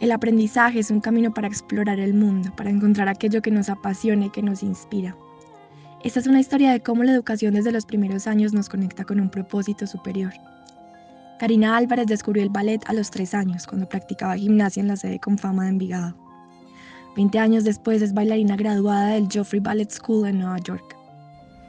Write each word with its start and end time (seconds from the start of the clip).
El 0.00 0.12
aprendizaje 0.12 0.78
es 0.78 0.90
un 0.90 1.00
camino 1.00 1.34
para 1.34 1.46
explorar 1.46 2.00
el 2.00 2.14
mundo, 2.14 2.50
para 2.56 2.70
encontrar 2.70 3.08
aquello 3.08 3.42
que 3.42 3.50
nos 3.50 3.68
apasiona 3.68 4.26
y 4.26 4.30
que 4.30 4.42
nos 4.42 4.62
inspira. 4.62 5.14
Esta 6.02 6.20
es 6.20 6.26
una 6.26 6.40
historia 6.40 6.72
de 6.72 6.80
cómo 6.80 7.04
la 7.04 7.12
educación 7.12 7.52
desde 7.52 7.70
los 7.70 7.84
primeros 7.84 8.26
años 8.26 8.54
nos 8.54 8.70
conecta 8.70 9.04
con 9.04 9.20
un 9.20 9.28
propósito 9.28 9.86
superior. 9.86 10.32
Karina 11.38 11.76
Álvarez 11.76 12.06
descubrió 12.06 12.42
el 12.42 12.48
ballet 12.48 12.80
a 12.86 12.94
los 12.94 13.10
tres 13.10 13.34
años, 13.34 13.66
cuando 13.66 13.86
practicaba 13.86 14.38
gimnasia 14.38 14.80
en 14.80 14.88
la 14.88 14.96
sede 14.96 15.20
Confama 15.20 15.64
de 15.64 15.70
Envigado. 15.70 16.16
Veinte 17.14 17.38
años 17.38 17.64
después 17.64 18.00
es 18.00 18.14
bailarina 18.14 18.56
graduada 18.56 19.08
del 19.08 19.28
Joffrey 19.30 19.60
Ballet 19.60 19.90
School 19.90 20.26
en 20.26 20.38
Nueva 20.38 20.58
York. 20.60 20.99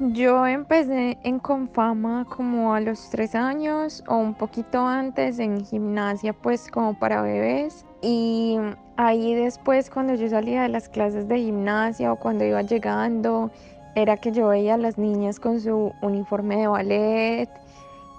Yo 0.09 0.47
empecé 0.47 1.19
en 1.21 1.37
Confama 1.37 2.25
como 2.25 2.73
a 2.73 2.79
los 2.79 3.11
tres 3.11 3.35
años 3.35 4.03
o 4.07 4.15
un 4.15 4.33
poquito 4.33 4.79
antes 4.79 5.37
en 5.37 5.63
gimnasia 5.63 6.33
pues 6.33 6.71
como 6.71 6.97
para 6.97 7.21
bebés. 7.21 7.85
Y 8.01 8.57
ahí 8.97 9.35
después 9.35 9.91
cuando 9.91 10.15
yo 10.15 10.27
salía 10.27 10.63
de 10.63 10.69
las 10.69 10.89
clases 10.89 11.27
de 11.27 11.37
gimnasia 11.37 12.11
o 12.11 12.15
cuando 12.15 12.43
iba 12.43 12.63
llegando 12.63 13.51
era 13.93 14.17
que 14.17 14.31
yo 14.31 14.47
veía 14.47 14.73
a 14.73 14.77
las 14.77 14.97
niñas 14.97 15.39
con 15.39 15.61
su 15.61 15.93
uniforme 16.01 16.57
de 16.57 16.67
ballet 16.67 17.49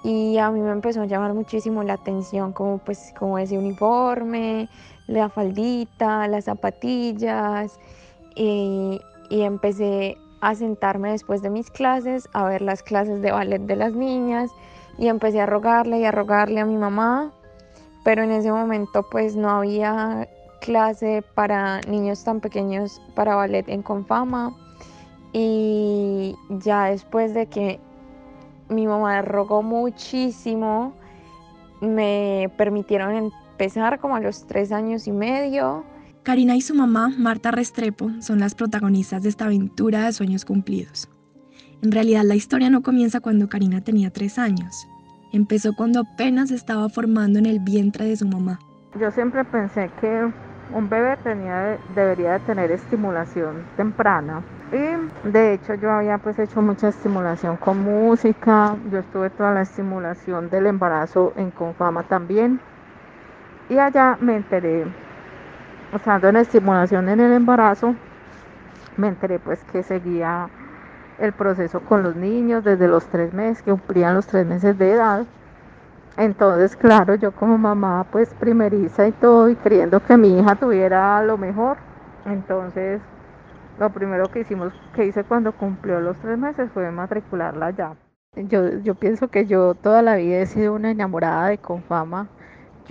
y 0.05 0.39
a 0.39 0.53
mí 0.53 0.61
me 0.61 0.71
empezó 0.71 1.03
a 1.03 1.07
llamar 1.07 1.35
muchísimo 1.35 1.83
la 1.83 1.95
atención 1.95 2.53
como 2.53 2.79
pues 2.79 3.13
como 3.19 3.39
ese 3.39 3.59
uniforme, 3.59 4.69
la 5.09 5.29
faldita, 5.29 6.29
las 6.29 6.45
zapatillas 6.45 7.81
y, 8.37 9.01
y 9.31 9.43
empecé 9.43 10.17
a 10.43 10.57
sentarme 10.57 11.13
después 11.13 11.41
de 11.41 11.51
mis 11.51 11.71
clases 11.71 12.29
a 12.33 12.45
ver 12.45 12.63
las 12.63 12.83
clases 12.83 13.23
de 13.23 13.31
ballet 13.31 13.61
de 13.61 13.77
las 13.77 13.95
niñas 13.95 14.51
y 14.99 15.07
empecé 15.07 15.41
a 15.41 15.47
rogarle 15.47 16.01
y 16.01 16.05
a 16.05 16.11
rogarle 16.11 16.61
a 16.61 16.67
mi 16.67 16.77
mamá, 16.77 17.33
pero 18.05 18.25
en 18.25 18.33
ese 18.33 18.51
momento 18.51 19.07
pues 19.09 19.37
no 19.37 19.49
había 19.51 20.29
clase 20.61 21.25
para 21.35 21.81
niños 21.83 22.25
tan 22.25 22.41
pequeños 22.41 23.01
para 23.15 23.37
ballet 23.37 23.69
en 23.69 23.83
Confama 23.83 24.53
y 25.33 26.37
ya 26.51 26.87
después 26.87 27.35
de 27.35 27.47
que 27.47 27.81
mi 28.69 28.89
mamá 28.89 29.23
rogó 29.23 29.63
muchísimo, 29.63 30.93
me 31.81 32.51
permitieron 32.57 33.15
empezar 33.15 34.01
como 34.01 34.17
a 34.17 34.21
los 34.21 34.45
tres 34.47 34.73
años 34.73 35.07
y 35.07 35.13
medio. 35.13 35.85
Karina 36.23 36.55
y 36.55 36.61
su 36.61 36.73
mamá, 36.75 37.13
Marta 37.19 37.51
Restrepo, 37.51 38.09
son 38.21 38.39
las 38.39 38.55
protagonistas 38.55 39.25
de 39.25 39.29
esta 39.29 39.47
aventura 39.47 40.05
de 40.05 40.13
sueños 40.13 40.45
cumplidos. 40.45 41.11
En 41.83 41.91
realidad 41.91 42.23
la 42.23 42.37
historia 42.37 42.71
no 42.71 42.81
comienza 42.81 43.19
cuando 43.19 43.49
Karina 43.49 43.81
tenía 43.81 44.09
tres 44.11 44.39
años. 44.39 44.87
Empezó 45.33 45.73
cuando 45.75 46.01
apenas 46.01 46.53
estaba 46.53 46.89
formando 46.89 47.41
en 47.41 47.47
el 47.47 47.59
vientre 47.59 48.05
de 48.05 48.17
su 48.17 48.29
mamá. 48.29 48.61
Yo 49.01 49.11
siempre 49.11 49.45
pensé 49.45 49.91
que 50.01 50.31
un 50.73 50.89
bebé 50.89 51.19
debería 51.97 52.35
de 52.35 52.41
tener 52.41 52.71
estimulación 52.71 53.65
temprana 53.77 54.43
y 54.71 55.29
de 55.29 55.55
hecho 55.55 55.75
yo 55.75 55.91
había 55.91 56.19
pues 56.19 56.39
hecho 56.39 56.63
mucha 56.63 56.89
estimulación 56.89 57.57
con 57.57 57.83
música, 57.83 58.77
yo 58.93 58.99
estuve 59.01 59.29
toda 59.31 59.53
la 59.53 59.63
estimulación 59.63 60.51
del 60.51 60.67
embarazo 60.67 61.33
en 61.37 61.51
Confama 61.51 62.05
también. 62.05 62.61
Y 63.69 63.79
allá 63.79 64.19
me 64.21 64.37
enteré, 64.37 64.87
estando 65.93 66.29
en 66.29 66.37
estimulación 66.37 67.09
en 67.09 67.21
el 67.21 67.33
embarazo, 67.33 67.95
me 68.97 69.09
enteré 69.09 69.39
pues 69.39 69.63
que 69.65 69.83
seguía 69.83 70.49
el 71.19 71.33
proceso 71.33 71.81
con 71.81 72.03
los 72.03 72.17
niños 72.17 72.65
desde 72.65 72.89
los 72.89 73.07
tres 73.07 73.33
meses, 73.33 73.63
que 73.63 73.71
cumplían 73.71 74.15
los 74.15 74.27
tres 74.27 74.47
meses 74.47 74.77
de 74.79 74.93
edad. 74.93 75.25
Entonces, 76.17 76.77
claro, 76.77 77.15
yo 77.15 77.33
como 77.33 77.57
mamá, 77.57 78.05
pues 78.11 78.35
primeriza 78.35 79.07
y 79.07 79.13
todo, 79.13 79.49
y 79.49 79.57
creyendo 79.57 80.01
que 80.01 80.17
mi 80.17 80.39
hija 80.39 80.57
tuviera 80.57 81.23
lo 81.23 81.39
mejor. 81.39 81.79
Entonces, 82.27 83.01
lo 83.79 83.91
primero 83.91 84.31
que 84.31 84.41
hicimos, 84.41 84.73
que 84.95 85.07
hice 85.07 85.25
cuando 85.25 85.53
cumplió 85.53 86.01
los 86.01 86.17
tres 86.19 86.39
meses 86.39 86.71
fue 86.73 86.91
matricularla 86.91 87.71
ya. 87.71 87.95
Yo, 88.35 88.79
yo 88.79 88.95
pienso 88.95 89.29
que 89.29 89.47
yo 89.47 89.75
toda 89.75 90.03
la 90.03 90.17
vida 90.17 90.39
he 90.39 90.47
sido 90.47 90.75
una 90.75 90.91
enamorada 90.91 91.49
de 91.49 91.59
Confama. 91.59 92.29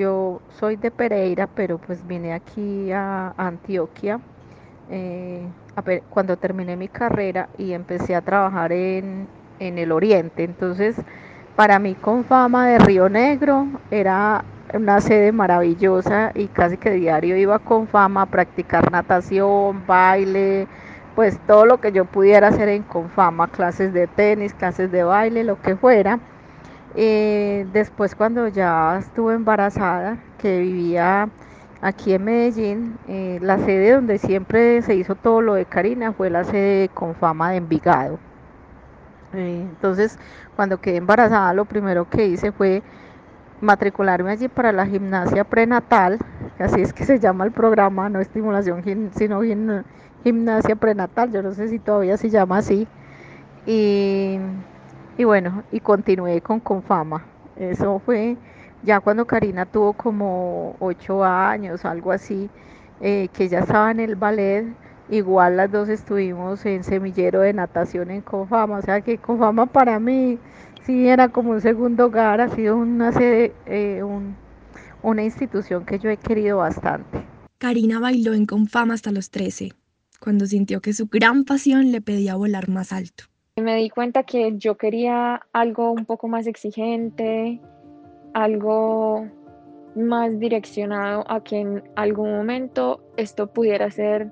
Yo 0.02 0.42
soy 0.60 0.78
de 0.78 0.90
Pereira, 0.90 1.46
pero 1.46 1.78
pues 1.78 2.08
vine 2.08 2.34
aquí 2.34 2.92
a 2.92 3.36
Antioquia 3.38 4.20
eh, 4.90 5.46
cuando 6.10 6.38
terminé 6.38 6.76
mi 6.76 6.88
carrera 6.88 7.50
y 7.60 7.74
empecé 7.74 8.16
a 8.16 8.22
trabajar 8.22 8.72
en, 8.72 9.28
en 9.60 9.78
el 9.78 9.92
oriente. 9.92 10.44
Entonces, 10.44 10.96
para 11.56 11.78
mí 11.78 11.94
Confama 11.94 12.66
de 12.66 12.80
Río 12.80 13.10
Negro 13.10 13.68
era 13.92 14.44
una 14.74 15.02
sede 15.02 15.32
maravillosa 15.32 16.32
y 16.34 16.48
casi 16.48 16.78
que 16.78 16.90
diario 16.90 17.38
iba 17.38 17.60
con 17.60 17.88
fama 17.88 18.24
a 18.24 18.26
practicar 18.26 18.92
natación, 18.92 19.86
baile, 19.86 20.68
pues 21.14 21.38
todo 21.46 21.68
lo 21.68 21.80
que 21.80 21.92
yo 21.92 22.06
pudiera 22.06 22.48
hacer 22.48 22.70
en 22.70 22.82
Confama, 22.82 23.50
clases 23.50 23.94
de 23.94 24.08
tenis, 24.08 24.56
clases 24.56 24.92
de 24.92 25.04
baile, 25.04 25.44
lo 25.44 25.62
que 25.62 25.76
fuera. 25.76 26.18
Eh, 26.96 27.68
después 27.72 28.16
cuando 28.16 28.48
ya 28.48 28.98
estuve 29.00 29.34
embarazada, 29.36 30.18
que 30.38 30.60
vivía 30.60 31.30
aquí 31.82 32.14
en 32.14 32.24
Medellín, 32.26 33.00
eh, 33.08 33.40
la 33.42 33.58
sede 33.60 33.94
donde 33.94 34.18
siempre 34.18 34.82
se 34.82 34.96
hizo 34.96 35.16
todo 35.16 35.42
lo 35.42 35.54
de 35.56 35.66
Karina 35.66 36.14
fue 36.14 36.30
la 36.30 36.44
sede 36.44 36.90
Confama 36.90 37.52
de 37.52 37.58
Envigado. 37.58 38.20
Eh, 39.34 39.62
entonces, 39.70 40.20
cuando 40.56 40.80
quedé 40.82 40.98
embarazada, 40.98 41.54
lo 41.54 41.66
primero 41.66 42.10
que 42.10 42.28
hice 42.28 42.52
fue 42.52 42.84
matricularme 43.62 44.32
allí 44.32 44.50
para 44.50 44.72
la 44.74 44.86
gimnasia 44.86 45.44
prenatal, 45.46 46.20
así 46.60 46.82
es 46.82 46.94
que 46.94 47.06
se 47.06 47.20
llama 47.20 47.46
el 47.46 47.52
programa, 47.52 48.10
no 48.10 48.20
estimulación, 48.20 48.84
sino 49.16 49.42
gimnasia 50.24 50.76
prenatal, 50.76 51.32
yo 51.32 51.42
no 51.44 51.54
sé 51.54 51.70
si 51.70 51.80
todavía 51.80 52.18
se 52.18 52.30
llama 52.30 52.58
así. 52.58 52.88
Y, 53.66 54.40
y 55.22 55.24
bueno, 55.24 55.64
y 55.72 55.82
continué 55.82 56.42
con 56.42 56.60
Confama. 56.60 57.24
Eso 57.56 58.00
fue 58.04 58.38
ya 58.82 59.00
cuando 59.02 59.26
Karina 59.26 59.68
tuvo 59.68 59.94
como 59.94 60.76
ocho 60.80 61.24
años, 61.24 61.86
algo 61.86 62.12
así, 62.12 62.50
eh, 63.02 63.28
que 63.32 63.48
ya 63.48 63.60
estaba 63.60 63.92
en 63.92 64.00
el 64.00 64.16
ballet, 64.16 64.66
igual 65.12 65.58
las 65.58 65.72
dos 65.72 65.90
estuvimos 65.90 66.66
en 66.66 66.84
semillero 66.84 67.42
de 67.42 67.54
natación 67.54 68.10
en 68.10 68.22
Confama, 68.22 68.80
o 68.80 68.82
sea 68.82 69.02
que 69.02 69.20
Confama 69.20 69.68
para 69.68 70.00
mí 70.00 70.40
sí 70.88 71.08
era 71.08 71.30
como 71.30 71.52
un 71.52 71.62
segundo 71.62 72.08
hogar, 72.08 72.42
ha 72.42 72.50
sido 72.50 72.78
una 72.78 73.12
eh, 73.20 74.04
una 75.04 75.24
institución 75.24 75.86
que 75.86 76.00
yo 76.00 76.10
he 76.10 76.18
querido 76.18 76.58
bastante. 76.58 77.24
Karina 77.60 78.00
bailó 78.00 78.34
en 78.34 78.48
Confama 78.48 78.96
hasta 78.96 79.12
los 79.12 79.30
13, 79.30 79.74
cuando 80.20 80.48
sintió 80.48 80.82
que 80.82 80.94
su 80.94 81.06
gran 81.06 81.44
pasión 81.44 81.92
le 81.92 82.02
pedía 82.02 82.36
volar 82.36 82.70
más 82.70 82.92
alto. 82.92 83.31
Me 83.58 83.76
di 83.76 83.90
cuenta 83.90 84.24
que 84.24 84.58
yo 84.58 84.78
quería 84.78 85.42
algo 85.52 85.92
un 85.92 86.06
poco 86.06 86.30
más 86.30 86.48
exigente, 86.48 87.60
algo 88.34 89.28
más 89.94 90.40
direccionado 90.40 91.26
a 91.30 91.44
que 91.44 91.60
en 91.60 91.84
algún 91.98 92.32
momento 92.32 93.04
esto 93.18 93.48
pudiera 93.48 93.92
ser 93.92 94.32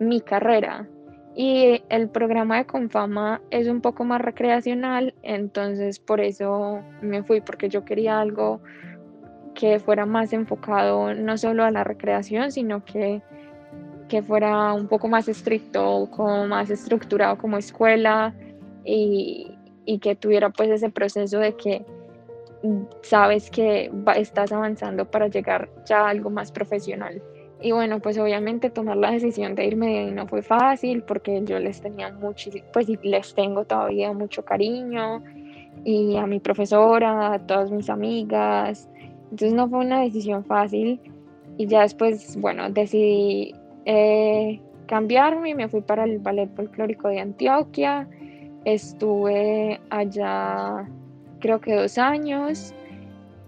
mi 0.00 0.20
carrera, 0.20 0.88
y 1.36 1.84
el 1.88 2.08
programa 2.08 2.56
de 2.56 2.66
Confama 2.66 3.40
es 3.50 3.68
un 3.68 3.80
poco 3.80 4.02
más 4.02 4.20
recreacional, 4.20 5.14
entonces 5.22 6.00
por 6.00 6.20
eso 6.20 6.80
me 7.00 7.22
fui, 7.22 7.40
porque 7.40 7.68
yo 7.68 7.84
quería 7.84 8.18
algo 8.18 8.60
que 9.54 9.78
fuera 9.78 10.04
más 10.04 10.32
enfocado 10.32 11.14
no 11.14 11.38
solo 11.38 11.62
a 11.62 11.70
la 11.70 11.84
recreación, 11.84 12.50
sino 12.50 12.84
que, 12.84 13.22
que 14.08 14.20
fuera 14.20 14.72
un 14.72 14.88
poco 14.88 15.06
más 15.06 15.28
estricto, 15.28 16.08
como 16.10 16.48
más 16.48 16.70
estructurado 16.70 17.38
como 17.38 17.56
escuela 17.56 18.34
y, 18.88 19.50
y 19.84 19.98
que 19.98 20.14
tuviera 20.14 20.50
pues 20.50 20.70
ese 20.70 20.90
proceso 20.90 21.38
de 21.38 21.54
que 21.54 21.84
sabes 23.02 23.50
que 23.50 23.90
estás 24.16 24.52
avanzando 24.52 25.08
para 25.10 25.28
llegar 25.28 25.68
ya 25.86 26.00
a 26.00 26.08
algo 26.08 26.30
más 26.30 26.50
profesional. 26.50 27.22
Y 27.60 27.72
bueno, 27.72 28.00
pues 28.00 28.18
obviamente 28.18 28.70
tomar 28.70 28.96
la 28.96 29.10
decisión 29.10 29.54
de 29.54 29.66
irme 29.66 29.86
de 29.88 29.98
ahí 29.98 30.10
no 30.12 30.26
fue 30.26 30.42
fácil 30.42 31.02
porque 31.02 31.42
yo 31.44 31.58
les 31.58 31.80
tenía 31.80 32.12
mucho, 32.12 32.50
pues 32.72 32.88
les 33.02 33.34
tengo 33.34 33.64
todavía 33.64 34.12
mucho 34.12 34.44
cariño 34.44 35.22
y 35.84 36.16
a 36.16 36.26
mi 36.26 36.38
profesora, 36.38 37.34
a 37.34 37.38
todas 37.46 37.70
mis 37.70 37.90
amigas. 37.90 38.88
Entonces 39.30 39.52
no 39.52 39.68
fue 39.68 39.80
una 39.80 40.02
decisión 40.02 40.44
fácil, 40.44 41.00
y 41.58 41.66
ya 41.66 41.82
después, 41.82 42.36
bueno, 42.40 42.70
decidí 42.70 43.52
eh, 43.84 44.60
cambiarme, 44.86 45.54
me 45.56 45.68
fui 45.68 45.80
para 45.80 46.04
el 46.04 46.20
Ballet 46.20 46.48
Folclórico 46.54 47.08
de 47.08 47.18
Antioquia, 47.18 48.08
estuve 48.64 49.80
allá 49.90 50.86
creo 51.40 51.60
que 51.60 51.74
dos 51.74 51.98
años, 51.98 52.74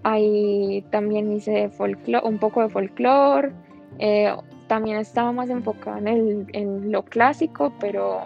ahí 0.02 0.84
también 0.90 1.32
hice 1.32 1.70
un 2.22 2.38
poco 2.38 2.62
de 2.62 2.68
folclore, 2.68 3.52
eh, 3.98 4.34
también 4.66 4.98
estaba 4.98 5.32
más 5.32 5.50
enfocada 5.50 5.98
en, 5.98 6.46
en 6.52 6.92
lo 6.92 7.04
clásico, 7.04 7.72
pero, 7.80 8.20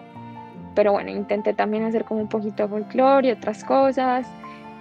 pero 0.75 0.93
bueno, 0.93 1.09
intenté 1.09 1.53
también 1.53 1.83
hacer 1.83 2.05
como 2.05 2.21
un 2.21 2.29
poquito 2.29 2.63
de 2.63 2.69
folclore 2.69 3.27
y 3.27 3.31
otras 3.31 3.63
cosas. 3.63 4.27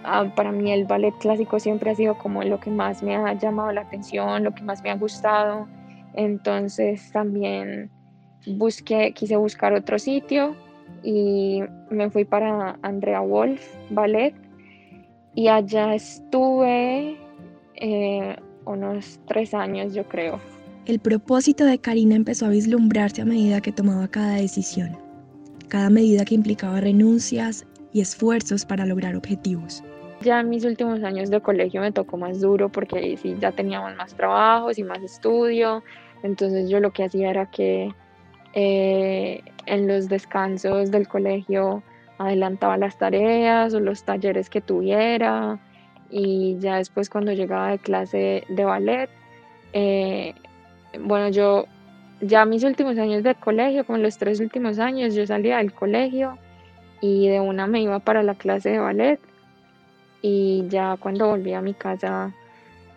Ah, 0.07 0.31
para 0.37 0.53
mí 0.53 0.71
el 0.71 0.85
ballet 0.85 1.15
clásico 1.19 1.59
siempre 1.59 1.91
ha 1.91 1.95
sido 1.95 2.19
como 2.19 2.43
lo 2.43 2.61
que 2.61 2.71
más 2.71 3.03
me 3.03 3.17
ha 3.17 3.33
llamado 3.33 3.73
la 3.73 3.81
atención, 3.83 4.45
lo 4.45 4.55
que 4.55 4.63
más 4.63 4.83
me 4.83 4.91
ha 4.91 4.97
gustado. 4.97 5.67
Entonces 6.13 7.11
también 7.11 7.91
busqué, 8.47 9.13
quise 9.15 9.37
buscar 9.37 9.73
otro 9.73 9.99
sitio 9.99 10.55
y 11.03 11.63
me 11.91 12.11
fui 12.11 12.25
para 12.25 12.79
Andrea 12.83 13.21
Wolf 13.21 13.63
Ballet 13.91 14.35
y 15.35 15.49
allá 15.49 15.95
estuve 15.95 17.17
eh, 17.77 18.37
unos 18.65 19.21
tres 19.27 19.53
años 19.55 19.95
yo 19.95 20.05
creo. 20.05 20.41
El 20.87 20.99
propósito 20.99 21.65
de 21.65 21.79
Karina 21.79 22.15
empezó 22.15 22.47
a 22.47 22.51
vislumbrarse 22.51 23.23
a 23.23 23.25
medida 23.25 23.61
que 23.61 23.73
tomaba 23.73 24.07
cada 24.09 24.37
decisión, 24.37 24.97
cada 25.69 25.91
medida 25.91 26.25
que 26.25 26.35
implicaba 26.35 26.81
renuncias 26.81 27.67
y 27.93 28.01
esfuerzos 28.01 28.65
para 28.67 28.85
lograr 28.85 29.17
objetivos. 29.17 29.83
Ya 30.21 30.41
en 30.41 30.49
mis 30.49 30.65
últimos 30.65 31.03
años 31.03 31.31
de 31.31 31.41
colegio 31.41 31.81
me 31.81 31.93
tocó 31.93 32.17
más 32.17 32.41
duro 32.41 32.71
porque 32.71 32.99
ahí 32.99 33.17
sí 33.17 33.37
ya 33.41 33.53
teníamos 33.53 33.95
más 33.97 34.15
trabajos 34.15 34.79
y 34.79 34.85
más 34.85 35.03
estudio. 35.03 35.83
Entonces 36.23 36.71
yo 36.71 36.81
lo 36.81 36.93
que 36.93 37.05
hacía 37.05 37.31
era 37.31 37.51
que 37.51 37.95
eh, 38.55 39.43
en 39.67 39.89
los 39.89 40.09
descansos 40.09 40.91
del 40.91 41.09
colegio 41.09 41.83
adelantaba 42.19 42.77
las 42.77 42.97
tareas 42.99 43.75
o 43.75 43.81
los 43.81 44.05
talleres 44.05 44.49
que 44.49 44.61
tuviera 44.61 45.59
y 46.11 46.57
ya 46.61 46.77
después 46.77 47.11
cuando 47.11 47.33
llegaba 47.33 47.71
de 47.71 47.79
clase 47.79 48.45
de 48.49 48.65
ballet, 48.65 49.11
eh, 49.73 50.35
bueno, 51.01 51.29
yo 51.31 51.67
ya 52.21 52.45
mis 52.45 52.63
últimos 52.63 52.97
años 52.99 53.25
de 53.25 53.35
colegio, 53.35 53.85
como 53.85 53.99
los 53.99 54.19
tres 54.19 54.39
últimos 54.39 54.79
años, 54.79 55.15
yo 55.15 55.27
salía 55.27 55.59
del 55.59 55.73
colegio 55.73 56.39
y 57.01 57.29
de 57.29 57.41
una 57.41 57.67
me 57.67 57.83
iba 57.83 57.99
para 57.99 58.23
la 58.23 58.35
clase 58.35 58.71
de 58.71 58.79
ballet 58.79 59.21
y 60.23 60.65
ya 60.69 60.97
cuando 60.99 61.29
volvía 61.29 61.59
a 61.59 61.63
mi 61.63 61.75
casa 61.75 62.33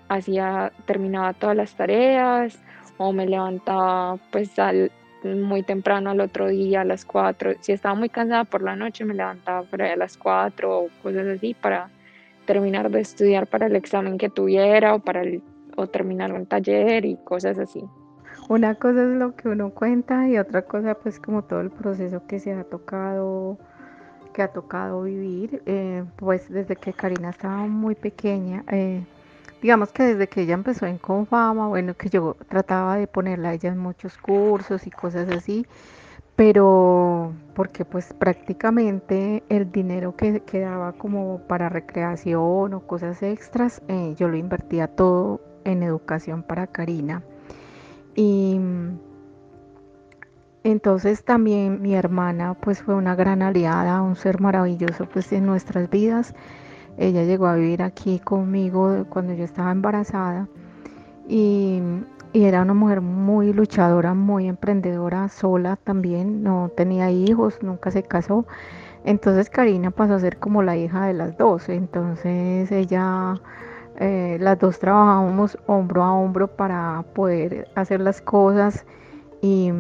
hacía 0.08 0.72
terminaba 0.86 1.34
todas 1.34 1.58
las 1.58 1.76
tareas 1.76 2.60
o 2.98 3.12
me 3.12 3.26
levantaba 3.26 4.18
pues 4.32 4.58
al, 4.60 4.92
muy 5.36 5.64
temprano 5.64 6.10
al 6.12 6.22
otro 6.22 6.48
día 6.48 6.82
a 6.82 6.86
las 6.86 7.06
4 7.06 7.54
si 7.62 7.72
estaba 7.72 7.96
muy 7.96 8.10
cansada 8.10 8.44
por 8.44 8.62
la 8.62 8.76
noche 8.76 9.06
me 9.06 9.14
levantaba 9.14 9.64
por 9.64 9.82
a 9.82 9.96
las 9.96 10.18
4 10.18 10.80
o 10.80 10.88
cosas 11.04 11.28
así 11.28 11.54
para 11.54 11.90
terminar 12.46 12.90
de 12.90 13.02
estudiar 13.02 13.48
para 13.48 13.68
el 13.68 13.76
examen 13.76 14.18
que 14.18 14.30
tuviera 14.30 14.96
o 14.96 15.00
para 15.00 15.22
o 15.76 15.88
terminar 15.88 16.34
un 16.34 16.48
taller 16.48 17.06
y 17.06 17.18
cosas 17.18 17.60
así. 17.60 17.84
Una 18.50 18.76
cosa 18.76 19.04
es 19.04 19.10
lo 19.10 19.36
que 19.36 19.50
uno 19.50 19.70
cuenta 19.70 20.28
y 20.28 20.38
otra 20.38 20.64
cosa 20.64 20.96
pues 20.96 21.20
como 21.20 21.44
todo 21.44 21.62
el 21.62 21.70
proceso 21.70 22.26
que 22.26 22.40
se 22.40 22.54
ha 22.54 22.64
tocado 22.64 23.58
que 24.34 24.42
ha 24.44 24.48
tocado 24.50 25.02
vivir, 25.02 25.64
eh, 25.66 26.04
pues 26.16 26.48
desde 26.50 26.76
que 26.76 26.94
Karina 26.94 27.32
estaba 27.32 27.66
muy 27.66 27.96
pequeña, 27.96 28.64
eh, 28.72 29.04
digamos 29.62 29.92
que 29.92 30.04
desde 30.04 30.28
que 30.28 30.42
ella 30.42 30.54
empezó 30.54 30.86
en 30.86 30.98
Confama, 30.98 31.68
bueno, 31.68 31.96
que 31.96 32.10
yo 32.10 32.36
trataba 32.50 32.98
de 32.98 33.08
ponerla 33.08 33.50
a 33.50 33.54
ella 33.54 33.70
en 33.70 33.78
muchos 33.78 34.18
cursos 34.18 34.88
y 34.88 34.92
cosas 34.92 35.30
así, 35.30 35.66
pero 36.36 37.34
porque 37.56 37.84
pues 37.84 38.14
prácticamente 38.14 39.44
el 39.50 39.72
dinero 39.72 40.16
que 40.16 40.42
quedaba 40.42 40.94
como 40.94 41.40
para 41.48 41.70
recreación 41.70 42.74
o 42.74 42.80
cosas 42.82 43.24
extras, 43.24 43.82
eh, 43.88 44.14
yo 44.18 44.28
lo 44.28 44.38
invertía 44.38 44.88
todo 44.88 45.42
en 45.64 45.82
educación 45.84 46.44
para 46.44 46.68
Karina. 46.68 47.24
Y 48.16 48.60
entonces 50.64 51.24
también 51.24 51.82
mi 51.82 51.96
hermana 51.96 52.54
pues 52.56 52.82
fue 52.84 52.94
una 52.94 53.16
gran 53.16 53.42
aliada, 53.42 54.02
un 54.02 54.16
ser 54.16 54.40
maravilloso 54.42 55.08
pues 55.08 55.32
en 55.32 55.46
nuestras 55.46 55.90
vidas. 55.90 56.36
Ella 56.98 57.24
llegó 57.24 57.48
a 57.48 57.56
vivir 57.56 57.84
aquí 57.84 58.20
conmigo 58.20 59.06
cuando 59.10 59.34
yo 59.34 59.44
estaba 59.44 59.72
embarazada 59.72 60.48
y, 61.28 61.82
era 62.34 62.62
una 62.62 62.74
mujer 62.76 63.02
muy 63.02 63.52
luchadora, 63.52 64.14
muy 64.14 64.48
emprendedora, 64.48 65.28
sola 65.28 65.76
también, 65.78 66.44
no 66.44 66.70
tenía 66.76 67.10
hijos, 67.10 67.58
nunca 67.64 67.90
se 67.90 68.04
casó. 68.04 68.46
Entonces 69.06 69.50
Karina 69.50 69.90
pasó 69.92 70.16
a 70.16 70.20
ser 70.20 70.38
como 70.38 70.62
la 70.62 70.78
hija 70.78 71.06
de 71.08 71.14
las 71.14 71.38
dos. 71.38 71.68
Entonces 71.70 72.72
ella, 72.72 73.36
eh, 74.00 74.38
las 74.40 74.60
dos 74.60 74.78
trabajábamos 74.78 75.58
hombro 75.66 76.04
a 76.04 76.14
hombro 76.14 76.48
para 76.48 77.04
poder 77.16 77.70
hacer 77.76 78.02
las 78.02 78.22
cosas 78.22 78.86
y, 79.42 79.72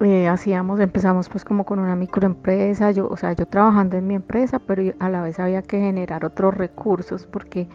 eh, 0.00 0.28
hacíamos, 0.28 0.80
empezamos 0.80 1.28
pues 1.28 1.44
como 1.44 1.64
con 1.64 1.78
una 1.78 1.96
microempresa, 1.96 2.90
yo, 2.90 3.08
o 3.08 3.16
sea, 3.16 3.32
yo 3.32 3.46
trabajando 3.46 3.96
en 3.96 4.06
mi 4.06 4.14
empresa, 4.14 4.58
pero 4.58 4.82
a 4.98 5.08
la 5.08 5.22
vez 5.22 5.38
había 5.40 5.62
que 5.62 5.78
generar 5.80 6.24
otros 6.24 6.54
recursos 6.54 7.26
porque 7.26 7.68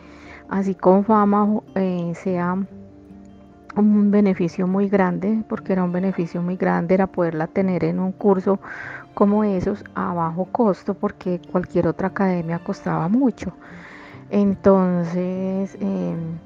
así 0.49 0.75
con 0.75 1.03
fama 1.03 1.61
eh, 1.75 2.13
sea 2.15 2.57
un 3.75 4.11
beneficio 4.11 4.67
muy 4.67 4.89
grande, 4.89 5.43
porque 5.47 5.73
era 5.73 5.83
un 5.83 5.91
beneficio 5.91 6.41
muy 6.41 6.57
grande, 6.57 6.93
era 6.93 7.07
poderla 7.07 7.47
tener 7.47 7.83
en 7.85 7.99
un 7.99 8.11
curso 8.11 8.59
como 9.13 9.43
esos 9.43 9.83
a 9.95 10.13
bajo 10.13 10.45
costo, 10.45 10.93
porque 10.93 11.41
cualquier 11.51 11.87
otra 11.87 12.09
academia 12.09 12.59
costaba 12.59 13.07
mucho. 13.07 13.53
Entonces, 14.29 15.77
em, 15.81 16.37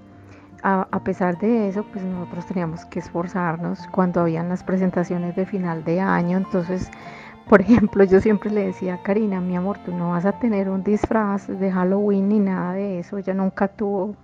a, 0.68 1.00
pesar 1.04 1.38
de 1.38 1.70
eso, 1.70 1.86
pues 1.94 2.04
nosotros 2.04 2.48
teníamos 2.48 2.86
que 2.86 2.98
esforzarnos 2.98 3.88
cuando 3.92 4.22
habían 4.22 4.50
las 4.50 4.64
presentaciones 4.64 5.36
de 5.36 5.46
final 5.46 5.84
de 5.84 6.00
año. 6.00 6.38
Entonces, 6.38 6.90
por 7.48 7.62
ejemplo, 7.62 8.04
yo 8.04 8.20
siempre 8.20 8.50
le 8.50 8.66
decía 8.66 8.96
a 8.96 9.04
Karina, 9.04 9.40
mi 9.42 9.56
amor, 9.56 9.78
tú 9.86 9.94
no 9.94 10.10
vas 10.12 10.26
a 10.26 10.40
tener 10.40 10.70
un 10.70 10.84
disfraz 10.84 11.48
de 11.48 11.72
Halloween 11.72 12.30
ni 12.30 12.40
nada 12.40 12.74
de 12.74 13.00
eso. 13.00 13.20
Ella 13.20 13.36
nunca 13.36 13.68
tuvo 13.68 14.16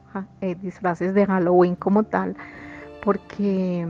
eh, 0.41 0.55
disfraces 0.55 1.13
de 1.13 1.27
Halloween 1.27 1.75
como 1.75 2.03
tal, 2.03 2.35
porque 3.03 3.87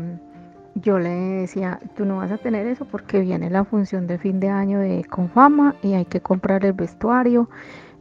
yo 0.75 0.99
le 0.99 1.09
decía, 1.09 1.79
tú 1.95 2.03
no 2.03 2.17
vas 2.17 2.31
a 2.33 2.37
tener 2.37 2.67
eso 2.67 2.83
porque 2.83 3.21
viene 3.21 3.49
la 3.49 3.63
función 3.63 4.07
de 4.07 4.17
fin 4.17 4.41
de 4.41 4.49
año 4.49 4.79
de 4.79 5.05
Confama 5.05 5.75
y 5.81 5.93
hay 5.93 6.05
que 6.05 6.19
comprar 6.19 6.65
el 6.65 6.73
vestuario 6.73 7.49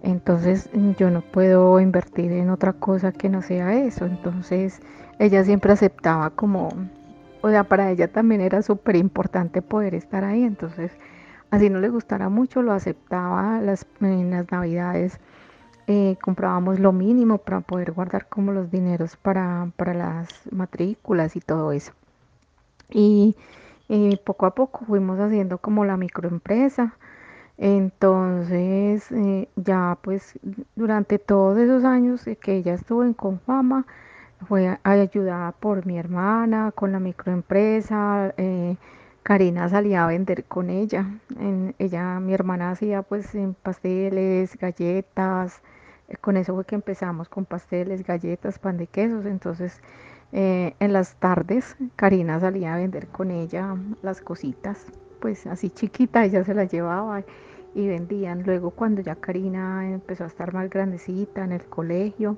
entonces 0.02 0.71
yo 0.99 1.11
no 1.11 1.21
puedo 1.21 1.78
invertir 1.80 2.33
en 2.33 2.50
otra 2.50 2.73
cosa 2.73 3.12
que 3.12 3.28
no 3.28 3.42
sea 3.42 3.75
eso. 3.75 4.07
Entonces 4.07 4.80
ella 5.19 5.45
siempre 5.45 5.73
aceptaba 5.73 6.30
como, 6.30 6.71
o 7.42 7.50
sea, 7.50 7.64
para 7.64 7.90
ella 7.90 8.09
también 8.09 8.40
era 8.40 8.62
súper 8.62 8.97
importante 8.97 9.62
poder 9.62 9.95
estar 9.95 10.25
ahí. 10.25 10.42
Entonces, 10.45 10.92
así 11.50 11.69
no 11.71 11.80
le 11.80 11.88
gustara 11.90 12.28
mucho, 12.28 12.62
lo 12.62 12.73
aceptaba 12.73 13.61
las, 13.61 13.87
en 14.00 14.30
las 14.30 14.50
navidades. 14.50 15.21
Eh, 15.87 16.16
comprábamos 16.23 16.78
lo 16.78 16.92
mínimo 16.92 17.38
para 17.38 17.61
poder 17.61 17.92
guardar 17.92 18.28
como 18.28 18.52
los 18.52 18.71
dineros 18.71 19.16
para, 19.16 19.71
para 19.76 19.92
las 19.92 20.28
matrículas 20.52 21.37
y 21.37 21.40
todo 21.40 21.73
eso. 21.73 21.92
Y, 22.88 23.37
y 23.88 24.16
poco 24.16 24.47
a 24.47 24.54
poco 24.54 24.85
fuimos 24.87 25.19
haciendo 25.19 25.59
como 25.59 25.85
la 25.85 25.97
microempresa. 25.97 26.95
Entonces, 27.62 29.12
eh, 29.12 29.49
ya 29.55 29.99
pues 30.00 30.38
durante 30.76 31.19
todos 31.19 31.59
esos 31.59 31.85
años 31.85 32.25
que 32.40 32.57
ella 32.57 32.73
estuvo 32.73 33.05
en 33.05 33.12
Confama, 33.12 33.87
fue 34.49 34.79
ayudada 34.83 35.52
por 35.52 35.85
mi 35.85 35.99
hermana 35.99 36.73
con 36.75 36.93
la 36.93 37.00
microempresa. 37.00 38.33
Eh, 38.38 38.76
Karina 39.23 39.69
salía 39.69 40.05
a 40.05 40.07
vender 40.09 40.45
con 40.45 40.71
ella. 40.71 41.07
ella, 41.79 42.19
mi 42.21 42.33
hermana 42.33 42.71
hacía 42.71 43.02
pues 43.02 43.35
en 43.35 43.52
pasteles, 43.55 44.57
galletas. 44.57 45.61
Eh, 46.09 46.17
con 46.17 46.38
eso 46.38 46.55
fue 46.55 46.64
que 46.64 46.76
empezamos 46.76 47.29
con 47.29 47.45
pasteles, 47.45 48.07
galletas, 48.07 48.59
pan 48.59 48.79
de 48.79 48.87
quesos. 48.87 49.26
Entonces, 49.26 49.83
en 50.33 50.93
las 50.93 51.17
tardes, 51.17 51.76
Karina 51.97 52.40
salía 52.40 52.75
a 52.75 52.79
vender 52.79 53.09
con 53.09 53.31
ella 53.31 53.76
las 54.02 54.23
cositas, 54.23 54.87
pues 55.21 55.47
así 55.47 55.71
chiquita, 55.71 56.25
ella 56.25 56.45
se 56.45 56.55
las 56.55 56.71
llevaba 56.71 57.23
y 57.75 57.87
vendían. 57.89 58.43
Luego 58.45 58.71
cuando 58.71 59.03
ya 59.03 59.15
Karina 59.15 59.91
empezó 59.91 60.25
a 60.25 60.27
estar 60.27 60.53
más 60.53 60.71
grandecita 60.71 61.45
en 61.45 61.53
el 61.53 61.65
colegio, 61.65 62.37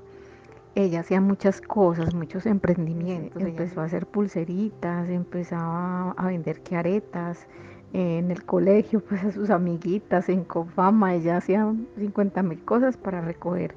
ella 0.74 1.00
hacía 1.00 1.20
muchas 1.20 1.60
cosas, 1.60 2.14
muchos 2.14 2.46
emprendimientos. 2.46 3.42
Empezó 3.42 3.80
a 3.80 3.84
hacer 3.84 4.06
pulseritas, 4.06 5.08
empezaba 5.08 6.12
a 6.12 6.26
vender 6.26 6.62
quearetas 6.62 7.46
en 7.92 8.30
el 8.30 8.44
colegio, 8.44 9.00
pues 9.00 9.22
a 9.24 9.32
sus 9.32 9.50
amiguitas 9.50 10.28
en 10.28 10.44
Confama. 10.44 11.14
Ella 11.14 11.36
hacía 11.36 11.72
50 11.98 12.42
mil 12.42 12.64
cosas 12.64 12.96
para 12.96 13.20
recoger 13.20 13.74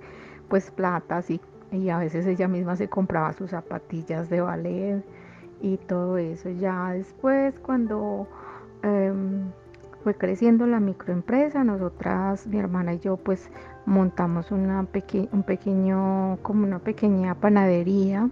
pues 0.47 0.71
platas 0.71 1.29
y 1.31 1.41
y 1.71 1.89
a 1.89 1.97
veces 1.97 2.25
ella 2.25 2.47
misma 2.47 2.75
se 2.75 2.87
compraba 2.87 3.33
sus 3.33 3.51
zapatillas 3.51 4.29
de 4.29 4.41
ballet 4.41 5.03
y 5.61 5.77
todo 5.77 6.17
eso. 6.17 6.49
Ya 6.49 6.91
después 6.91 7.59
cuando 7.59 8.27
em, 8.83 9.51
fue 10.05 10.13
creciendo 10.13 10.67
la 10.67 10.79
microempresa, 10.79 11.63
nosotras, 11.63 12.45
mi 12.45 12.59
hermana 12.59 12.93
y 12.93 12.99
yo, 12.99 13.17
pues 13.17 13.49
montamos 13.87 14.51
una 14.51 14.81
un 14.81 15.43
pequeño, 15.43 16.37
como 16.43 16.63
una 16.63 16.77
pequeña 16.77 17.33
panadería 17.33 18.29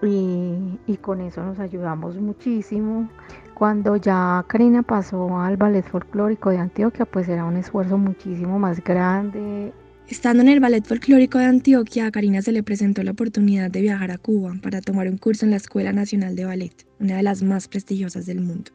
y, 0.00 0.78
y, 0.86 0.96
con 0.98 1.20
eso 1.20 1.42
nos 1.42 1.58
ayudamos 1.58 2.14
muchísimo. 2.18 3.10
Cuando 3.54 3.96
ya 3.96 4.44
Karina 4.46 4.84
pasó 4.84 5.40
al 5.40 5.56
ballet 5.56 5.84
folclórico 5.84 6.50
de 6.50 6.58
Antioquia, 6.58 7.06
pues 7.06 7.28
era 7.28 7.44
un 7.44 7.56
esfuerzo 7.56 7.98
muchísimo 7.98 8.60
más 8.60 8.80
grande. 8.84 9.72
Estando 10.06 10.44
en 10.44 10.48
el 10.48 10.60
Ballet 10.60 10.86
Folclórico 10.86 11.38
de 11.38 11.46
Antioquia, 11.46 12.06
a 12.06 12.12
Karina 12.12 12.40
se 12.40 12.52
le 12.52 12.62
presentó 12.62 13.02
la 13.02 13.10
oportunidad 13.10 13.68
de 13.68 13.80
viajar 13.82 14.12
a 14.12 14.16
Cuba 14.16 14.54
para 14.62 14.80
tomar 14.80 15.08
un 15.08 15.18
curso 15.18 15.44
en 15.44 15.50
la 15.50 15.56
Escuela 15.56 15.92
Nacional 15.92 16.36
de 16.36 16.44
Ballet, 16.44 16.86
una 17.00 17.16
de 17.16 17.24
las 17.24 17.42
más 17.42 17.66
prestigiosas 17.66 18.26
del 18.26 18.40
mundo. 18.40 18.70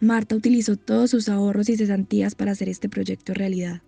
Marta 0.00 0.36
utilizó 0.36 0.76
todos 0.76 1.10
sus 1.10 1.28
ahorros 1.28 1.68
y 1.68 1.76
cesantías 1.76 2.34
para 2.34 2.52
hacer 2.52 2.68
este 2.68 2.88
proyecto 2.88 3.32
realidad. 3.34 3.82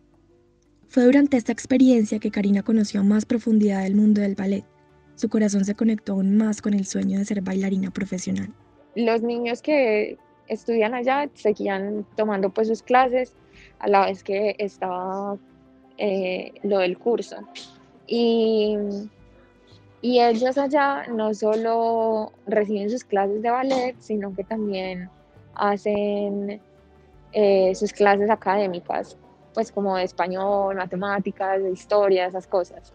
Fue 0.88 1.04
durante 1.04 1.36
esta 1.36 1.52
experiencia 1.52 2.18
que 2.18 2.30
Karina 2.30 2.62
conoció 2.62 3.00
a 3.00 3.04
más 3.04 3.26
profundidad 3.26 3.86
el 3.86 3.96
mundo 3.96 4.20
del 4.20 4.34
ballet. 4.34 4.64
Su 5.16 5.28
corazón 5.28 5.64
se 5.64 5.75
conectó 5.75 6.12
aún 6.12 6.36
más 6.36 6.62
con 6.62 6.75
el 6.75 6.86
sueño 6.86 7.18
de 7.18 7.25
ser 7.25 7.42
bailarina 7.42 7.90
profesional. 7.90 8.52
Los 8.94 9.22
niños 9.22 9.62
que 9.62 10.16
estudian 10.48 10.94
allá 10.94 11.28
seguían 11.34 12.06
tomando 12.16 12.50
pues 12.50 12.68
sus 12.68 12.82
clases 12.82 13.34
a 13.78 13.88
la 13.88 14.06
vez 14.06 14.22
que 14.22 14.54
estaba 14.58 15.36
eh, 15.98 16.52
lo 16.62 16.78
del 16.78 16.98
curso. 16.98 17.36
Y, 18.06 18.76
y 20.00 20.20
ellos 20.20 20.56
allá 20.56 21.06
no 21.08 21.34
solo 21.34 22.32
reciben 22.46 22.90
sus 22.90 23.04
clases 23.04 23.42
de 23.42 23.50
ballet, 23.50 23.96
sino 23.98 24.34
que 24.34 24.44
también 24.44 25.10
hacen 25.56 26.60
eh, 27.32 27.75
sus 27.75 27.92
clases 27.92 28.30
académicas, 28.30 29.16
pues 29.54 29.72
como 29.72 29.96
de 29.96 30.04
español, 30.04 30.76
matemáticas, 30.76 31.62
de 31.62 31.70
historia, 31.70 32.26
esas 32.26 32.46
cosas. 32.46 32.92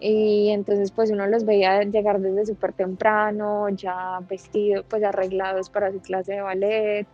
Y 0.00 0.50
entonces 0.50 0.92
pues 0.92 1.10
uno 1.10 1.26
los 1.26 1.44
veía 1.44 1.82
llegar 1.82 2.20
desde 2.20 2.46
súper 2.46 2.72
temprano, 2.72 3.68
ya 3.70 4.20
vestidos, 4.28 4.84
pues 4.88 5.02
arreglados 5.02 5.70
para 5.70 5.90
su 5.90 6.00
clase 6.00 6.34
de 6.34 6.40
ballet, 6.40 7.06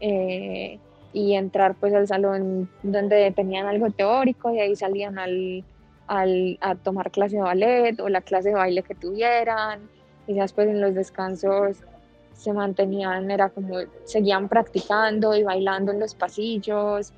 eh, 0.00 0.78
y 1.12 1.34
entrar 1.34 1.74
pues 1.74 1.94
al 1.94 2.06
salón 2.06 2.68
donde 2.82 3.30
tenían 3.32 3.66
algo 3.66 3.90
teórico 3.90 4.52
y 4.52 4.60
ahí 4.60 4.76
salían 4.76 5.18
al, 5.18 5.64
al, 6.06 6.58
a 6.60 6.74
tomar 6.74 7.10
clase 7.10 7.36
de 7.36 7.42
ballet 7.42 8.00
o 8.00 8.08
la 8.08 8.20
clase 8.20 8.50
de 8.50 8.54
baile 8.54 8.82
que 8.82 8.94
tuvieran 8.94 9.80
y 10.26 10.34
después 10.34 10.68
en 10.68 10.80
los 10.80 10.94
descansos 10.94 11.78
se 12.38 12.52
mantenían, 12.52 13.30
era 13.30 13.48
como, 13.48 13.74
seguían 14.04 14.48
practicando 14.48 15.34
y 15.34 15.42
bailando 15.42 15.90
en 15.90 15.98
los 15.98 16.14
pasillos. 16.14 17.12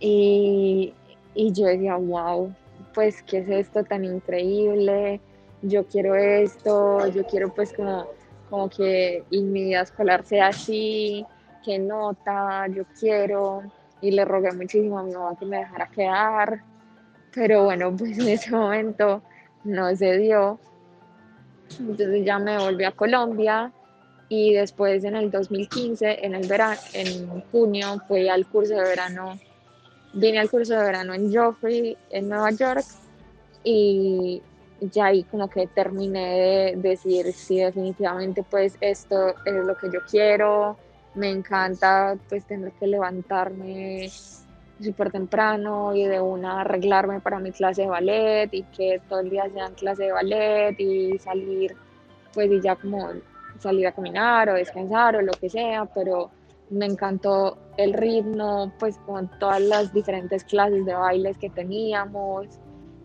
Y, 0.00 0.92
y 1.34 1.52
yo 1.52 1.66
decía, 1.66 1.94
wow, 1.96 2.52
pues, 2.92 3.22
¿qué 3.22 3.38
es 3.38 3.48
esto 3.48 3.84
tan 3.84 4.04
increíble? 4.04 5.20
Yo 5.62 5.86
quiero 5.86 6.16
esto, 6.16 7.06
yo 7.06 7.24
quiero 7.24 7.54
pues 7.54 7.72
como, 7.72 8.06
como 8.50 8.68
que 8.68 9.24
mi 9.30 9.64
vida 9.64 9.82
escolar 9.82 10.24
sea 10.24 10.48
así, 10.48 11.24
que 11.64 11.78
nota, 11.78 12.66
yo 12.66 12.82
quiero. 12.98 13.62
Y 14.00 14.10
le 14.10 14.24
rogué 14.24 14.50
muchísimo 14.52 14.98
a 14.98 15.04
mi 15.04 15.12
mamá 15.12 15.36
que 15.38 15.46
me 15.46 15.58
dejara 15.58 15.86
quedar. 15.88 16.62
Pero 17.32 17.64
bueno, 17.64 17.94
pues 17.96 18.18
en 18.18 18.28
ese 18.28 18.50
momento 18.50 19.22
no 19.62 19.94
se 19.94 20.18
dio. 20.18 20.58
Entonces 21.78 22.24
ya 22.24 22.40
me 22.40 22.58
volví 22.58 22.84
a 22.84 22.92
Colombia 22.92 23.72
y 24.28 24.54
después 24.54 25.04
en 25.04 25.16
el 25.16 25.30
2015, 25.30 26.24
en 26.24 26.34
el 26.34 26.48
verano, 26.48 26.80
en 26.92 27.40
junio, 27.52 28.02
fui 28.08 28.28
al 28.28 28.46
curso 28.46 28.74
de 28.74 28.82
verano, 28.82 29.38
vine 30.12 30.38
al 30.38 30.50
curso 30.50 30.74
de 30.74 30.84
verano 30.84 31.14
en 31.14 31.32
Joffrey, 31.32 31.96
en 32.10 32.28
Nueva 32.28 32.50
York, 32.50 32.84
y 33.62 34.42
ya 34.80 35.06
ahí 35.06 35.24
como 35.24 35.48
que 35.48 35.66
terminé 35.68 36.74
de 36.74 36.76
decir 36.76 37.32
si 37.32 37.58
definitivamente 37.58 38.42
pues 38.42 38.76
esto 38.80 39.34
es 39.44 39.54
lo 39.64 39.76
que 39.76 39.90
yo 39.92 40.00
quiero, 40.10 40.76
me 41.14 41.30
encanta 41.30 42.16
pues 42.28 42.44
tener 42.46 42.72
que 42.72 42.86
levantarme 42.86 44.10
súper 44.80 45.10
temprano 45.10 45.94
y 45.94 46.04
de 46.04 46.20
una 46.20 46.60
arreglarme 46.60 47.20
para 47.20 47.38
mi 47.38 47.52
clase 47.52 47.82
de 47.82 47.88
ballet 47.88 48.52
y 48.52 48.62
que 48.64 49.00
todo 49.08 49.20
el 49.20 49.30
día 49.30 49.48
sean 49.50 49.74
clase 49.74 50.04
de 50.04 50.12
ballet 50.12 50.78
y 50.78 51.18
salir 51.18 51.74
pues 52.34 52.50
y 52.52 52.60
ya 52.60 52.76
como 52.76 53.12
salir 53.58 53.86
a 53.86 53.92
caminar 53.92 54.48
o 54.50 54.54
descansar 54.54 55.16
o 55.16 55.22
lo 55.22 55.32
que 55.32 55.48
sea, 55.48 55.86
pero 55.86 56.30
me 56.70 56.86
encantó 56.86 57.58
el 57.76 57.92
ritmo, 57.92 58.72
pues 58.78 58.98
con 59.06 59.30
todas 59.38 59.60
las 59.60 59.92
diferentes 59.92 60.44
clases 60.44 60.84
de 60.84 60.94
bailes 60.94 61.38
que 61.38 61.50
teníamos, 61.50 62.46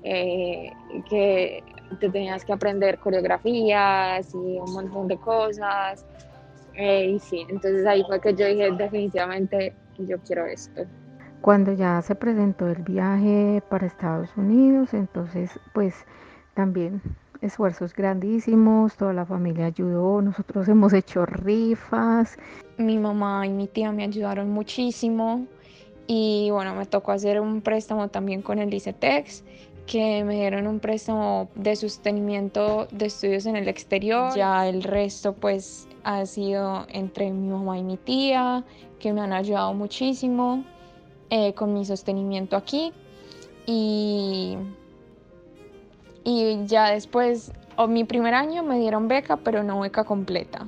eh, 0.03 0.72
que 1.10 1.63
te 2.00 2.10
tenías 2.10 2.43
que 2.43 2.53
aprender 2.53 2.98
coreografías 3.00 4.34
y 4.34 4.60
un 4.60 4.74
montón 4.74 5.08
de 5.08 5.17
cosas. 5.17 6.05
Eh, 6.74 7.12
y 7.12 7.20
sí, 7.20 7.46
entonces 7.50 7.86
ahí 7.86 8.03
fue 8.08 8.20
que 8.20 8.34
yo 8.34 8.48
dije 8.48 8.72
definitivamente 8.72 9.75
yo 10.08 10.17
quiero 10.20 10.46
esto. 10.46 10.84
Cuando 11.41 11.74
ya 11.74 12.01
se 12.01 12.15
presentó 12.15 12.67
el 12.67 12.84
viaje 12.84 13.63
para 13.70 13.88
Estados 13.88 14.29
Unidos, 14.38 14.93
entonces 14.93 15.51
pues 15.74 16.05
también 16.53 17.01
esfuerzos 17.42 17.94
grandísimos, 17.94 18.96
toda 18.96 19.14
la 19.14 19.26
familia 19.26 19.66
ayudó, 19.68 20.22
nosotros 20.22 20.68
hemos 20.68 20.94
hecho 20.94 21.26
rifas. 21.26 22.38
Mi 22.78 22.98
mamá 22.98 23.46
y 23.46 23.50
mi 23.50 23.68
tía 23.68 23.92
me 23.92 24.04
ayudaron 24.04 24.50
muchísimo 24.50 25.48
y 26.08 26.50
bueno, 26.52 26.76
me 26.76 26.86
tocó 26.86 27.12
hacer 27.12 27.40
un 27.40 27.62
préstamo 27.62 28.10
también 28.10 28.42
con 28.42 28.60
el 28.60 28.74
ICETEX 28.74 29.44
que 29.86 30.24
me 30.24 30.36
dieron 30.36 30.68
un 30.68 30.80
préstamo 30.80 31.50
de 31.56 31.76
sostenimiento 31.76 32.88
de 32.92 33.08
estudios 33.08 33.46
en 33.46 33.56
el 33.56 33.68
exterior. 33.68 34.34
Ya 34.36 34.68
el 34.68 34.84
resto 34.84 35.34
pues 35.34 35.88
ha 36.04 36.26
sido 36.26 36.86
entre 36.90 37.32
mi 37.32 37.50
mamá 37.50 37.78
y 37.78 37.84
mi 37.84 37.98
tía, 37.98 38.64
que 39.00 39.12
me 39.12 39.22
han 39.22 39.34
ayudado 39.34 39.74
muchísimo 39.74 40.64
eh, 41.30 41.54
con 41.54 41.74
mi 41.74 41.86
sostenimiento 41.86 42.56
aquí. 42.56 42.94
Y 43.66 44.58
y 46.24 46.66
ya 46.66 46.92
después, 46.92 47.51
o 47.78 47.88
mi 47.88 48.04
primer 48.04 48.34
año 48.34 48.63
me 48.63 48.80
dieron 48.80 49.08
beca, 49.08 49.38
pero 49.38 49.63
no 49.63 49.80
beca 49.80 50.04
completa. 50.04 50.68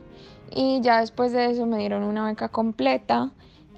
Y 0.56 0.82
ya 0.82 1.00
después 1.00 1.32
de 1.32 1.52
eso 1.52 1.66
me 1.66 1.78
dieron 1.78 2.04
una 2.04 2.26
beca 2.26 2.50
completa 2.50 3.32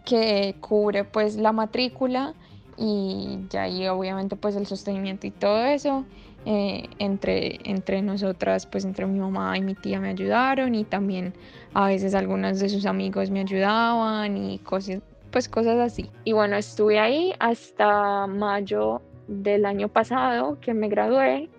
que 0.06 0.56
cubre 0.62 1.04
pues 1.04 1.36
la 1.36 1.52
matrícula 1.52 2.34
y 2.78 3.40
ya 3.50 3.64
ahí 3.64 3.88
obviamente 3.88 4.36
pues 4.36 4.56
el 4.56 4.68
sostenimiento 4.68 5.28
y 5.28 5.32
todo 5.32 5.66
eso. 5.66 6.06
Eh, 6.48 6.88
entre, 7.00 7.58
entre 7.64 8.04
nosotras, 8.04 8.68
pues 8.68 8.86
entre 8.86 9.08
mi 9.08 9.20
mamá 9.20 9.58
y 9.58 9.62
mi 9.62 9.74
tía 9.74 10.00
me 10.00 10.10
ayudaron 10.10 10.76
y 10.76 10.84
también 10.84 11.34
a 11.74 11.88
veces 11.88 12.14
algunos 12.14 12.60
de 12.60 12.70
sus 12.70 12.86
amigos 12.86 13.32
me 13.32 13.40
ayudaban 13.40 14.38
y 14.38 14.60
cosas, 14.60 15.02
pues 15.32 15.50
cosas 15.50 15.80
así. 15.80 16.12
Y 16.24 16.34
bueno, 16.34 16.56
estuve 16.56 17.00
ahí 17.00 17.34
hasta 17.40 18.28
mayo 18.28 19.02
del 19.28 19.66
año 19.66 19.88
pasado 19.88 20.60
que 20.60 20.76
me 20.76 20.88
gradué 20.88 21.50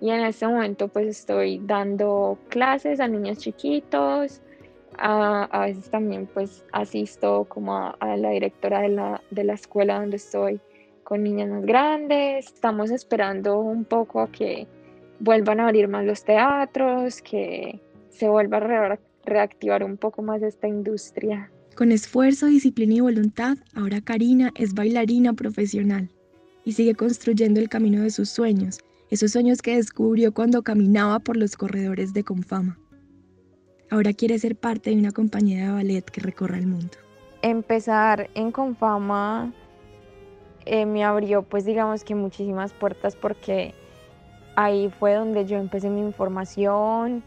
y 0.00 0.10
en 0.10 0.20
este 0.20 0.46
momento 0.46 0.88
pues 0.88 1.06
estoy 1.06 1.60
dando 1.64 2.38
clases 2.48 3.00
a 3.00 3.08
niños 3.08 3.38
chiquitos, 3.38 4.42
a, 4.98 5.66
veces 5.66 5.90
también 5.90 6.28
pues 6.32 6.64
asisto 6.72 7.44
como 7.48 7.76
a, 7.76 8.16
la 8.16 8.30
directora 8.30 8.80
de 8.80 8.88
la, 8.88 9.22
de 9.30 9.44
la, 9.44 9.54
escuela 9.54 10.00
donde 10.00 10.16
estoy 10.16 10.60
con 11.04 11.22
niños 11.22 11.48
más 11.48 11.64
grandes, 11.64 12.46
estamos 12.46 12.90
esperando 12.90 13.58
un 13.60 13.84
poco 13.84 14.20
a 14.20 14.30
que 14.30 14.66
vuelvan 15.20 15.60
a 15.60 15.68
abrir 15.68 15.88
más 15.88 16.04
los 16.04 16.24
teatros, 16.24 17.22
que 17.22 17.80
se 18.08 18.28
vuelva 18.28 18.58
a 18.58 18.98
reactivar 19.24 19.84
un 19.84 19.96
poco 19.96 20.22
más 20.22 20.42
esta 20.42 20.66
industria. 20.66 21.50
Con 21.74 21.92
esfuerzo, 21.92 22.46
disciplina 22.46 22.94
y 22.94 23.00
voluntad, 23.00 23.58
ahora 23.74 24.00
Karina 24.00 24.50
es 24.54 24.74
bailarina 24.74 25.34
profesional 25.34 26.08
y 26.64 26.72
sigue 26.72 26.94
construyendo 26.94 27.60
el 27.60 27.68
camino 27.68 28.02
de 28.02 28.10
sus 28.10 28.30
sueños 28.30 28.80
esos 29.10 29.32
sueños 29.32 29.62
que 29.62 29.76
descubrió 29.76 30.32
cuando 30.32 30.62
caminaba 30.62 31.18
por 31.20 31.36
los 31.36 31.56
corredores 31.56 32.12
de 32.12 32.24
Confama. 32.24 32.78
Ahora 33.90 34.12
quiere 34.12 34.38
ser 34.38 34.56
parte 34.56 34.90
de 34.90 34.96
una 34.96 35.12
compañía 35.12 35.66
de 35.66 35.72
ballet 35.72 36.04
que 36.04 36.20
recorra 36.20 36.58
el 36.58 36.66
mundo. 36.66 36.96
Empezar 37.42 38.28
en 38.34 38.50
Confama 38.50 39.52
eh, 40.64 40.86
me 40.86 41.04
abrió 41.04 41.42
pues 41.42 41.64
digamos 41.64 42.02
que 42.02 42.14
muchísimas 42.16 42.72
puertas 42.72 43.14
porque 43.14 43.74
ahí 44.56 44.90
fue 44.98 45.14
donde 45.14 45.46
yo 45.46 45.56
empecé 45.58 45.88
mi 45.88 46.00
información, 46.00 47.22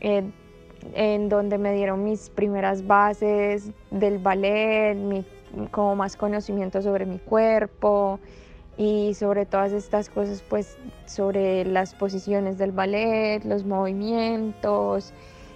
en 0.00 1.28
donde 1.30 1.56
me 1.56 1.72
dieron 1.74 2.04
mis 2.04 2.28
primeras 2.28 2.86
bases 2.86 3.70
del 3.90 4.18
ballet, 4.18 5.24
como 5.70 5.96
más 5.96 6.16
conocimiento 6.16 6.82
sobre 6.82 7.06
mi 7.06 7.18
cuerpo, 7.18 8.20
y 8.76 9.14
sobre 9.14 9.46
todas 9.46 9.72
estas 9.72 10.08
cosas, 10.08 10.42
pues 10.48 10.76
sobre 11.06 11.64
las 11.64 11.94
posiciones 11.94 12.58
del 12.58 12.72
ballet, 12.72 13.44
los 13.44 13.64
movimientos. 13.64 15.12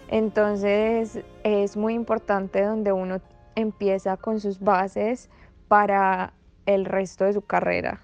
Entonces 0.08 1.20
es 1.42 1.76
muy 1.76 1.94
importante 1.94 2.62
donde 2.62 2.92
uno 2.92 3.20
empieza 3.54 4.16
con 4.16 4.40
sus 4.40 4.60
bases 4.60 5.28
para 5.66 6.32
el 6.66 6.84
resto 6.84 7.24
de 7.24 7.32
su 7.32 7.42
carrera. 7.42 8.00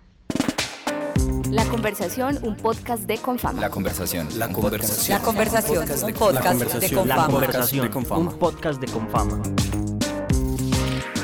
La 1.51 1.65
conversación, 1.67 2.39
un 2.43 2.57
podcast 2.57 3.05
de 3.05 3.19
Confama. 3.19 3.61
La 3.61 3.71
conversación. 3.71 4.27
La 4.39 4.49
conversación. 4.49 5.19
La 5.19 5.25
conversación, 5.25 5.79
un 5.79 6.13
podcast 6.13 6.57
de 6.57 6.93
Confama. 6.93 7.05
La 7.05 7.27
conversación, 7.27 7.91
un 8.11 8.39
podcast 8.39 8.81
de 8.81 8.89
Confama. 8.89 9.41